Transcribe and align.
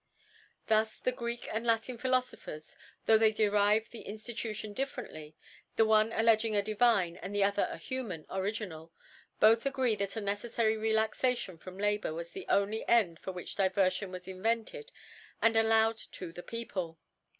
*. 0.37 0.45
Thus 0.65 0.97
the 0.97 1.11
Greek 1.11 1.47
and 1.53 1.63
> 1.65 1.65
Latin 1.67 1.95
Philofopher, 1.99 2.75
tho' 3.05 3.19
they 3.19 3.31
derive 3.31 3.91
.the 3.91 4.03
Inftitutioii 4.03 4.73
differently, 4.73 5.35
the 5.75 5.85
one 5.85 6.09
alledging 6.11 6.55
a 6.57 6.63
divine 6.63 7.17
and 7.17 7.35
the 7.35 7.43
other 7.43 7.67
a 7.69 7.77
tuman 7.77 8.25
Original, 8.27 8.91
both 9.39 9.63
agree 9.63 9.95
that 9.97 10.15
a 10.17 10.21
neceffary 10.21 10.81
Relaxation, 10.81 11.55
from 11.55 11.77
Labour 11.77 12.15
was 12.15 12.31
the 12.31 12.47
only 12.49 12.83
End 12.87 13.19
for'wiiich 13.19 13.55
Diverfion 13.55 14.09
was 14.09 14.27
in'Vctiitdd 14.27 14.89
and 15.39 15.55
al 15.55 15.65
Jowedtothe 15.93 16.47
People. 16.47 16.97